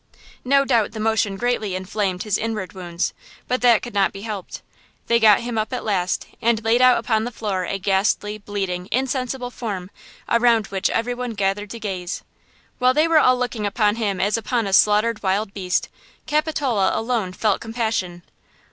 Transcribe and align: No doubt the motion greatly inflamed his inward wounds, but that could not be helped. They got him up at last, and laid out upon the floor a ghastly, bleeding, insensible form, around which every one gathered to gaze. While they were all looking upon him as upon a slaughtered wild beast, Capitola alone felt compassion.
No 0.43 0.65
doubt 0.65 0.93
the 0.93 0.99
motion 0.99 1.35
greatly 1.37 1.75
inflamed 1.75 2.23
his 2.23 2.39
inward 2.39 2.73
wounds, 2.73 3.13
but 3.47 3.61
that 3.61 3.83
could 3.83 3.93
not 3.93 4.11
be 4.11 4.21
helped. 4.21 4.63
They 5.05 5.19
got 5.19 5.41
him 5.41 5.59
up 5.59 5.71
at 5.71 5.83
last, 5.83 6.25
and 6.41 6.63
laid 6.63 6.81
out 6.81 6.97
upon 6.97 7.23
the 7.23 7.31
floor 7.31 7.65
a 7.65 7.77
ghastly, 7.77 8.39
bleeding, 8.39 8.89
insensible 8.91 9.51
form, 9.51 9.91
around 10.27 10.65
which 10.69 10.89
every 10.89 11.13
one 11.13 11.33
gathered 11.33 11.69
to 11.69 11.79
gaze. 11.79 12.23
While 12.79 12.95
they 12.95 13.07
were 13.07 13.19
all 13.19 13.37
looking 13.37 13.67
upon 13.67 13.97
him 13.97 14.19
as 14.19 14.37
upon 14.37 14.65
a 14.65 14.73
slaughtered 14.73 15.21
wild 15.21 15.53
beast, 15.53 15.87
Capitola 16.25 16.89
alone 16.99 17.31
felt 17.31 17.61
compassion. 17.61 18.23